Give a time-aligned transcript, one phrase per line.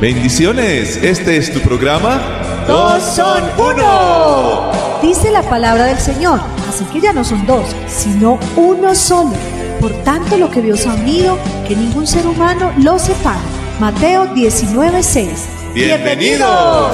[0.00, 2.20] Bendiciones, este es tu programa.
[2.68, 4.70] Dos son uno.
[5.00, 6.38] Dice la palabra del Señor,
[6.68, 9.32] así que ya no son dos, sino uno solo.
[9.80, 13.40] Por tanto, lo que Dios ha unido, que ningún ser humano lo separe.
[13.80, 15.28] Mateo 19:6.
[15.72, 16.92] Bienvenidos.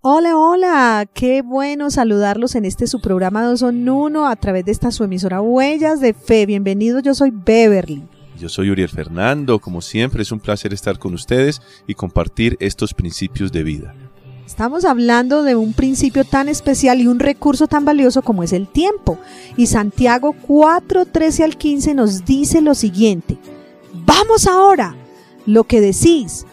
[0.00, 4.72] Hola, hola, qué bueno saludarlos en este su programa Dos son uno a través de
[4.72, 6.46] esta su emisora Huellas de Fe.
[6.46, 8.02] Bienvenidos, yo soy Beverly.
[8.42, 12.92] Yo soy Uriel Fernando, como siempre es un placer estar con ustedes y compartir estos
[12.92, 13.94] principios de vida.
[14.44, 18.66] Estamos hablando de un principio tan especial y un recurso tan valioso como es el
[18.66, 19.16] tiempo.
[19.56, 23.38] Y Santiago 4, 13 al 15 nos dice lo siguiente.
[24.04, 24.96] Vamos ahora,
[25.46, 26.44] lo que decís.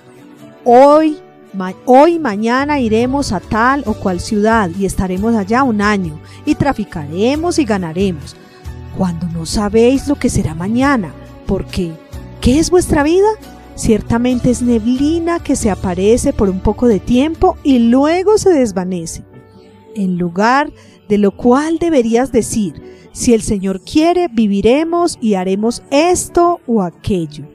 [0.65, 1.17] Hoy,
[1.85, 7.57] hoy, mañana iremos a tal o cual ciudad y estaremos allá un año y traficaremos
[7.57, 8.35] y ganaremos.
[8.95, 11.15] Cuando no sabéis lo que será mañana,
[11.49, 11.91] porque
[12.41, 13.27] ¿qué es vuestra vida?
[13.73, 19.23] Ciertamente es neblina que se aparece por un poco de tiempo y luego se desvanece.
[19.95, 20.71] En lugar
[21.07, 27.45] de lo cual deberías decir, si el Señor quiere, viviremos y haremos esto o aquello.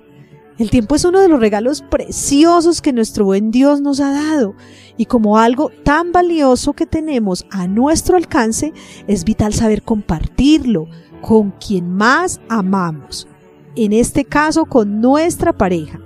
[0.59, 4.57] El tiempo es uno de los regalos preciosos que nuestro buen Dios nos ha dado
[4.97, 8.73] y como algo tan valioso que tenemos a nuestro alcance,
[9.07, 10.89] es vital saber compartirlo
[11.21, 13.29] con quien más amamos,
[13.77, 16.01] en este caso con nuestra pareja.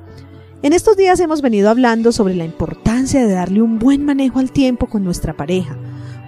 [0.63, 4.51] En estos días hemos venido hablando sobre la importancia de darle un buen manejo al
[4.51, 5.77] tiempo con nuestra pareja.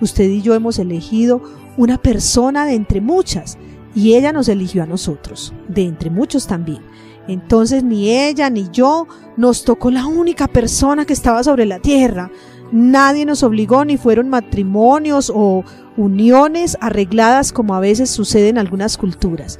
[0.01, 1.43] Usted y yo hemos elegido
[1.77, 3.59] una persona de entre muchas
[3.95, 6.81] y ella nos eligió a nosotros, de entre muchos también.
[7.27, 12.31] Entonces ni ella ni yo nos tocó la única persona que estaba sobre la tierra.
[12.73, 15.65] Nadie nos obligó ni fueron matrimonios o
[15.97, 19.59] uniones arregladas como a veces sucede en algunas culturas,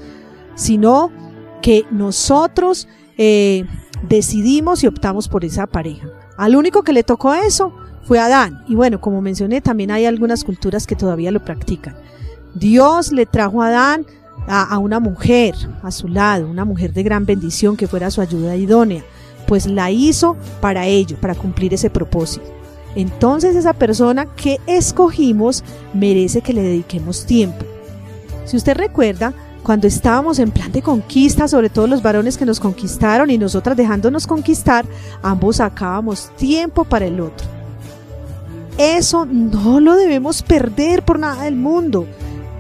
[0.55, 1.11] sino
[1.63, 3.65] que nosotros eh,
[4.09, 6.09] decidimos y optamos por esa pareja.
[6.37, 8.65] Al único que le tocó eso fue Adán.
[8.67, 11.97] Y bueno, como mencioné, también hay algunas culturas que todavía lo practican.
[12.55, 14.07] Dios le trajo a Adán
[14.47, 18.21] a, a, una mujer a su lado, una mujer de gran bendición que fuera su
[18.21, 19.05] ayuda idónea,
[19.47, 22.47] pues la hizo para ello, para cumplir ese propósito.
[22.97, 25.63] Entonces esa persona que escogimos
[25.95, 27.65] merece que le dediquemos tiempo.
[28.45, 29.33] Si usted recuerda,
[29.63, 33.77] cuando estábamos en plan de conquista, sobre todo los varones que nos conquistaron y nosotras
[33.77, 34.85] dejándonos conquistar,
[35.23, 37.47] ambos sacábamos tiempo para el otro.
[38.79, 42.07] Eso no lo debemos perder por nada del mundo,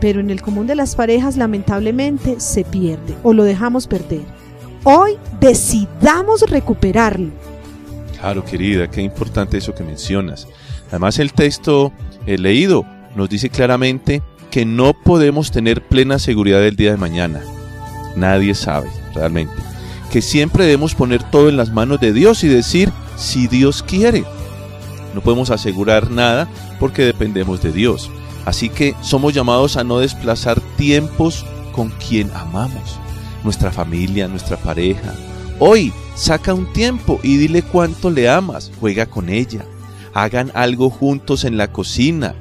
[0.00, 4.25] pero en el común de las parejas lamentablemente se pierde o lo dejamos perder.
[4.84, 7.31] Hoy decidamos recuperarlo.
[8.19, 10.47] Claro, querida, qué importante eso que mencionas.
[10.91, 11.93] Además, el texto
[12.27, 12.84] he leído
[13.15, 17.41] nos dice claramente que no podemos tener plena seguridad del día de mañana.
[18.16, 19.55] Nadie sabe, realmente.
[20.11, 24.25] Que siempre debemos poner todo en las manos de Dios y decir, si Dios quiere.
[25.15, 28.10] No podemos asegurar nada porque dependemos de Dios.
[28.44, 32.99] Así que somos llamados a no desplazar tiempos con quien amamos.
[33.44, 35.15] Nuestra familia, nuestra pareja.
[35.59, 38.72] Hoy saca un tiempo y dile cuánto le amas.
[38.81, 39.65] Juega con ella.
[40.15, 42.34] Hagan algo juntos en la cocina.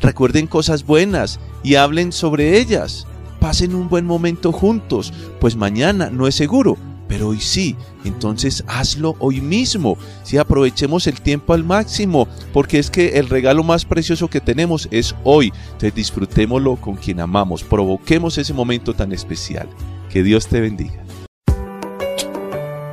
[0.00, 3.06] Recuerden cosas buenas y hablen sobre ellas.
[3.40, 6.76] Pasen un buen momento juntos, pues mañana no es seguro,
[7.08, 7.76] pero hoy sí.
[8.04, 9.96] Entonces hazlo hoy mismo.
[10.22, 14.88] Si aprovechemos el tiempo al máximo, porque es que el regalo más precioso que tenemos
[14.90, 15.52] es hoy.
[15.66, 19.68] Entonces disfrutémoslo con quien amamos, provoquemos ese momento tan especial.
[20.10, 21.04] Que Dios te bendiga.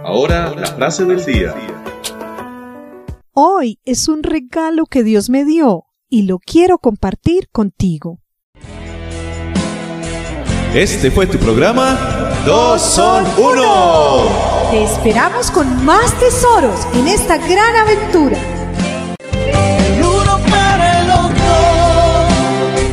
[0.04, 1.56] Ahora la frase del día.
[3.34, 8.20] Hoy es un regalo que Dios me dio y lo quiero compartir contigo.
[10.74, 14.26] Este fue tu programa Dos son uno.
[14.70, 18.38] Te esperamos con más tesoros en esta gran aventura.